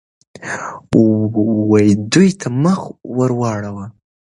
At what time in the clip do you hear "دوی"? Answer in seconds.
2.13-2.29